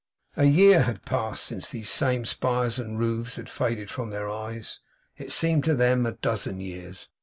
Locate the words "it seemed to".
5.15-5.75